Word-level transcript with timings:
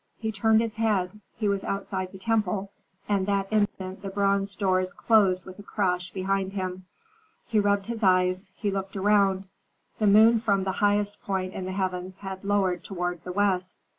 He 0.17 0.31
turned 0.31 0.61
his 0.61 0.77
head 0.77 1.21
he 1.37 1.47
was 1.47 1.63
outside 1.63 2.11
the 2.11 2.17
temple, 2.17 2.71
and 3.07 3.27
that 3.27 3.47
instant 3.53 4.01
the 4.01 4.09
bronze 4.09 4.55
doors 4.55 4.93
closed 4.93 5.45
with 5.45 5.59
a 5.59 5.61
crash 5.61 6.11
behind 6.11 6.53
him. 6.53 6.87
He 7.45 7.59
rubbed 7.59 7.85
his 7.85 8.01
eyes, 8.01 8.51
he 8.55 8.71
looked 8.71 8.95
around. 8.97 9.47
The 9.99 10.07
moon 10.07 10.39
from 10.39 10.63
the 10.63 10.71
highest 10.81 11.21
point 11.21 11.53
in 11.53 11.65
the 11.65 11.71
heavens 11.71 12.17
had 12.17 12.43
lowered 12.43 12.83
toward 12.83 13.23
the 13.23 13.31
west. 13.31 13.77